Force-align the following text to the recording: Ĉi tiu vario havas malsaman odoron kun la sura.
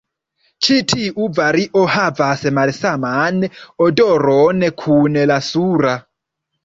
Ĉi 0.67 0.77
tiu 0.93 1.27
vario 1.39 1.83
havas 1.95 2.45
malsaman 2.59 3.37
odoron 3.89 4.67
kun 4.85 5.21
la 5.33 5.39
sura. 5.53 5.95